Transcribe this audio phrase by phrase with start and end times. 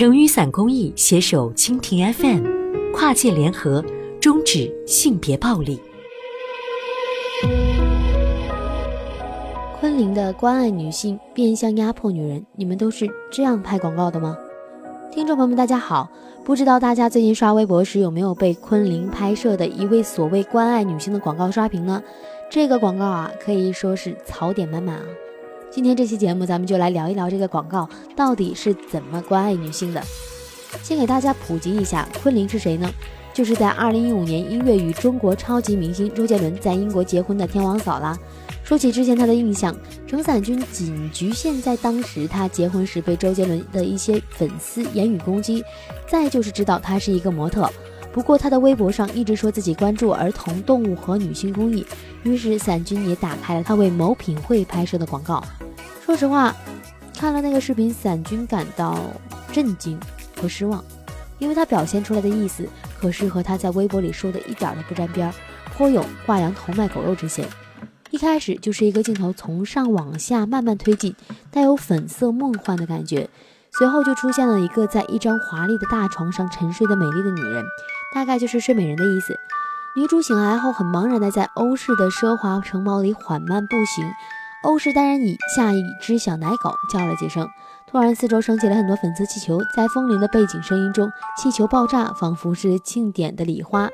[0.00, 2.42] 成雨伞公益携手蜻蜓 FM，
[2.90, 3.84] 跨界联合，
[4.18, 5.78] 终止性别暴力。
[9.78, 14.38] 昆凌的关爱女性，变相压迫女人，你们都是这样拍广告的吗？
[15.12, 16.08] 听众朋友们，大家好，
[16.44, 22.02] 不知道大家最近刷微博时有没有被昆凌拍摄的一位所谓关爱女性的广告刷屏呢？
[22.50, 25.04] 这个广告啊，可以说是槽点满满啊。
[25.72, 30.02] 今天这期节目，咱们就来聊一聊这个广告到底是怎么关爱女性的。
[30.82, 32.92] 先给大家普及一下，昆凌是谁呢？
[33.32, 38.18] 就是在二零一五年一月与中国超级明星周杰伦在英国结婚的天王嫂啦。
[38.64, 39.74] 说起之前她的印象，
[40.08, 45.62] 程伞君仅局限在当时她结婚时被周杰伦的一些粉丝言语攻击，
[46.08, 47.70] 再就是知道她是一个模特。
[48.12, 51.86] 不过他的微博上一直说自己关注儿童、动物和女性公益，
[52.24, 55.42] 于是伞君也打开了他为某品会拍摄的广告。
[56.04, 56.54] 说实话，
[57.16, 58.98] 看了那个视频，伞君感到
[59.52, 59.98] 震惊
[60.40, 60.84] 和失望，
[61.38, 65.34] 因为他表现出来的意思可是和他在微博里说的一点都不沾边儿，
[65.76, 67.46] 颇有挂羊头卖狗肉之嫌。
[68.10, 71.14] 一开始就是一个镜头从上往下慢慢推进，
[71.52, 73.30] 带有粉色梦幻的感觉，
[73.78, 77.64] 随后就出现了一个在一张华丽的大床上沉睡的美丽的女人，
[78.14, 79.34] 大概就是睡美人的意思。
[79.96, 84.04] 女主醒来后很茫然的在欧式的奢华城堡里缓慢步行。
[84.62, 87.48] 欧式单人椅下一只小奶狗叫了几声，
[87.86, 93.88] 突然四周升起了很多粉色气球，在风铃的背景声音中，气球爆炸，仿佛是庆典的礼花。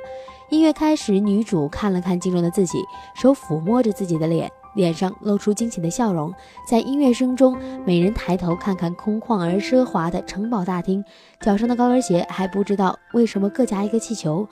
[0.50, 2.78] 音乐开始，女主看了看镜中的自己，
[3.14, 6.32] 手抚摸着自己的脸，脸上露出惊喜的笑容。
[6.70, 11.02] 在音乐声中，美人抬头看看空旷而奢华的城堡大厅，
[11.41, 14.48] 脚上的高跟鞋还不知道为什么各夹一个气球。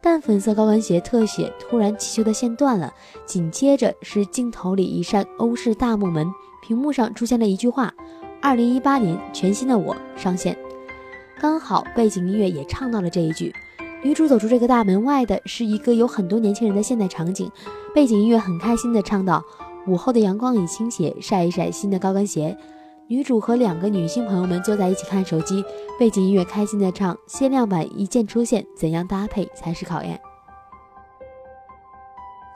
[0.00, 2.92] 淡粉色高跟鞋特写，突然气球的线断了，
[3.24, 6.26] 紧接着是镜头里一扇欧式大木门，
[6.66, 7.94] 屏幕上出现了一句话
[8.42, 10.56] ：“二零一八年全新的我上线。”
[11.40, 13.52] 刚好背景音乐也唱到了这一句。
[14.02, 17.48] 女主走出这个大门外的是一个有很多年轻人的现代场景，
[17.94, 19.44] 背景音乐很开心的唱道
[19.86, 22.56] ：“午后的阳光已倾斜，晒一晒新的高跟鞋。”
[23.06, 25.62] 女主和两个女性朋友们坐在一起看手机，
[25.98, 30.18] 背景音乐开心的唱，限量版一键出现，怎样搭配才是考验？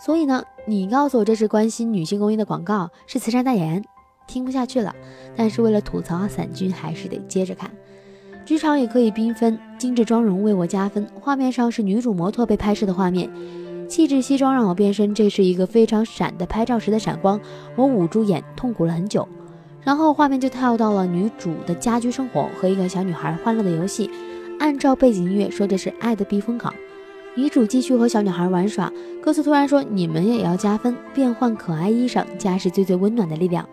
[0.00, 3.84] 所以呢，你告诉我这是关心女性公益的广告，是慈善代言，
[4.26, 4.94] 听不下去了。
[5.36, 7.70] 但是为了吐槽伞君，还是得接着看。
[8.46, 11.06] 剧场也可以缤纷，精致妆容为我加分。
[11.20, 13.28] 画面上是女主模特被拍摄的画面，
[13.86, 17.40] 气质西装让我变身，这是一个非常闪的拍照时的闪光，
[17.76, 19.26] 我捂住眼痛苦了很久。
[19.82, 24.10] 然后画面就跳到了女主的家居生活和一个小女孩欢乐的游戏，
[24.58, 26.74] 按照背景音乐说的是爱的避风港。
[27.36, 28.92] 女主继续和小女孩玩耍，
[29.22, 33.68] 歌词突然说你们也要加分，变换可爱衣裳，家是最最温暖的力量。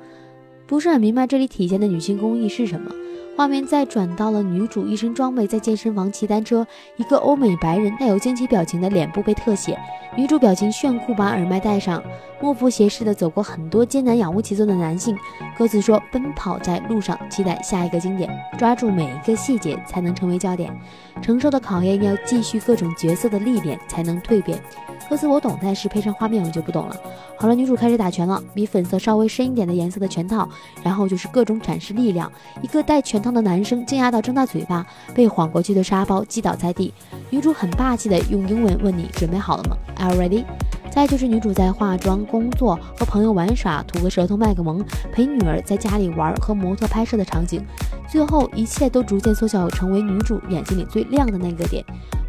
[0.68, 2.92] 不是很明白这里体现的女性公益是什么。
[3.36, 6.66] 画面再转到了女主一身装备在健身房骑单车，
[6.98, 9.78] 一个欧美白人带有惊奇表情的脸部被特写，
[10.16, 12.02] 女主表情炫酷，把耳麦戴上，
[12.40, 15.18] 莫不斜视的走过很多艰难仰卧起坐的男性。
[15.58, 20.72] 歌词说：“奔跑在路上，期待下一个经典，抓住每一个细节才能成为焦点，
[21.20, 24.62] 承受的考验要继续各种角色的历练才能蜕变。”
[25.10, 26.96] 歌词我懂，但是配上画面我就不懂了。
[27.38, 30.48] 好了，女主开始打拳了，比粉色稍微深一点的颜色的拳套，
[30.82, 32.32] 然后就是各种展示力量。
[32.62, 34.86] 一个带拳当的男生惊讶到张大嘴巴，
[35.16, 36.94] 被晃过去的沙包击倒在地。
[37.32, 40.44] 女主很霸气的用英文问你准备好了吗？Are ready？
[40.92, 47.66] 再就是女主在化妆、工作、和朋友玩耍、吐个舌头、卖个萌、陪女儿在家里玩和模特拍摄的场景。
[48.08, 51.84] 最后一切都逐渐缩小，成为女主眼睛里最亮的那个点。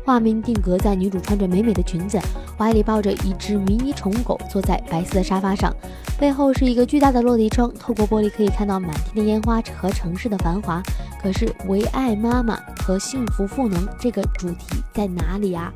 [0.04, 2.20] 画面定格在女主穿着美美的裙子，
[2.58, 5.74] 怀里抱着一只迷你宠物狗，坐在白色的沙发上，
[6.18, 10.82] 背后是一个巨大的落地窗，透过玻璃可以看到满天的烟花和城市的繁华。
[11.22, 12.54] 可是，唯爱妈妈
[12.84, 15.72] 和幸福赋能这个主题在哪里啊？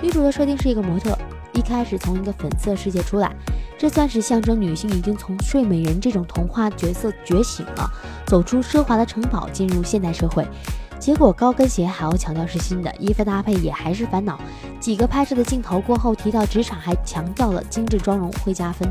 [0.00, 1.16] 女主的设定是一个模特，
[1.52, 3.36] 一开始从一个粉色世界出来，
[3.76, 7.86] 这算是象征女性已经从睡美人这种童话角色觉醒了，
[8.26, 10.48] 走出奢华的城堡，进入现代社会。
[11.02, 14.38] 结果高跟鞋还要强调是新的，衣服搭配也还是烦恼。
[14.78, 18.88] 几个拍摄的镜头过后，提到职场还强调了精致妆容会加分。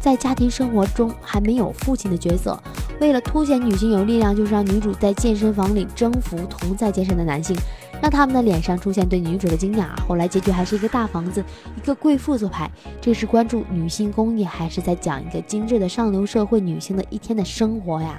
[0.00, 2.58] 在家庭生活中还没有父亲的角色，
[2.98, 7.54] 为了凸显女性有力量，就是让女主在健身房里征服同在健身的男性，
[8.00, 9.88] 让他们的脸上出现对女主的惊讶。
[10.08, 11.44] 后来结局还是一个大房子，
[11.76, 12.70] 一个贵妇做派。
[13.02, 18.18] 这是关注女性公益，还是在讲一个精致的上流社会女性的一天的生活呀？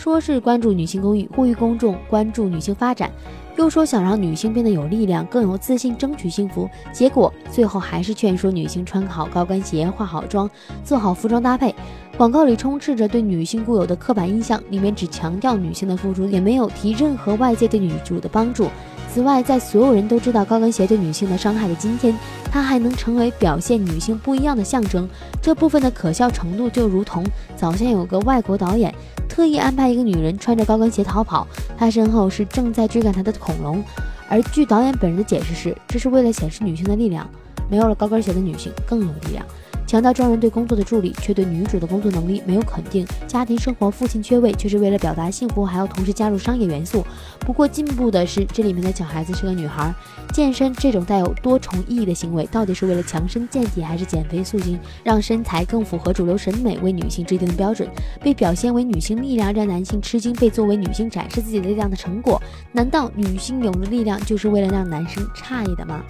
[0.00, 3.12] 说是关注女性公益，呼吁公众关注女性发展，
[3.58, 6.66] 又说想让女性变得有力量、更有自信，争取幸福。
[6.90, 10.50] 结果最后还是劝说女性穿好高跟鞋、化好妆、
[10.82, 11.74] 做好服装搭配。
[12.16, 18.68] 广告里充斥着对女性固有的刻板印象，里面只强调女性的付出，也没有提任何外界对女主的帮助。
[19.12, 22.16] 此外，在所有人都知道高跟鞋对女性的伤害的今天，
[22.50, 25.06] 它还能成为表现女性不一样的象征。
[25.42, 27.22] 这部分的可笑程度，就如同
[27.54, 28.94] 早先有个外国导演
[29.40, 33.82] 特意安排一个女人穿着高跟鞋逃跑，她身后是正在追赶她的恐龙。
[34.28, 37.26] 而据导演本人的解释是，这是为了显示女性的力量，
[37.70, 39.42] 没有了高跟鞋的女性更有力量。
[39.90, 43.04] 强调专人对工作的助力，却对女主的工作能力没有肯定。
[43.26, 47.04] 家庭生活父亲缺位，却是为了表达幸福，还要同时加入商业元素。
[47.40, 49.92] 不过进步的是，这里面的小孩子是个女孩。
[50.32, 57.90] 健身这种带有多重意义的行为，到底是为了强身健体，还是减肥塑形，让身材更符合主流审美，为女性制定的标准，
[58.22, 62.40] 被表现为女性力量，让男性吃惊，被作为女性展示自己力量的成果？
[62.70, 66.00] 难道女性有了力量，就是为了让男生诧异的吗？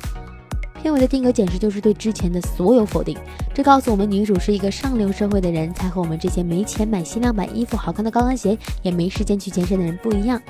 [0.82, 3.17] 片尾的定格简直就是对之前的所有否定。
[3.55, 10.41] 这告诉我们，女主是一个上流社会的人，才和我们这些没钱买限量版衣服、好看的高跟鞋，也没时间去健身的人不一样。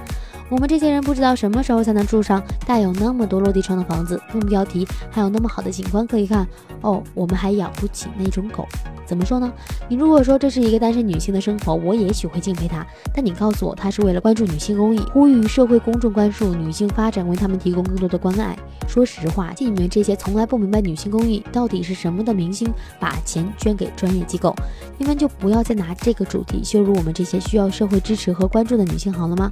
[0.48, 6.46] 我们这些人不知道什么时候才能住上带有那么多落地窗的房子，用标题还有那么好的景观可以看
[6.80, 7.02] 哦。
[7.14, 8.66] 我们还养不起那种狗。
[9.10, 9.52] 怎么说呢？
[9.88, 12.86] 你如果说这是一个单身女性的生活，我也许会敬佩她。
[13.12, 18.56] 但你告诉我，她是为了关注女性公益，呼吁社会公众关注女性发展，为她们提供更多的关爱。
[18.86, 24.54] 说实话，你们这些从来不明白女性公益到底是什么的明星，把钱捐给专业机构，
[24.96, 29.50] 你们就不要再拿这个主题羞辱我们这些需要社会支持和关注的女性，好了吗？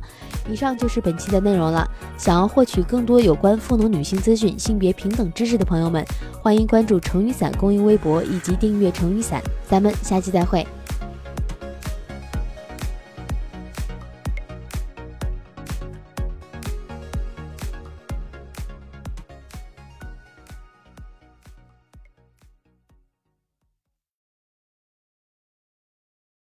[0.49, 1.85] 以上就是本期的内容了。
[2.17, 6.05] 想要获取更多有关赋能女性资讯、性别平等知识的朋友们，
[6.41, 9.43] 欢迎关注成雨伞公益微博以及订阅成雨伞。
[9.69, 10.67] 咱们下期再会。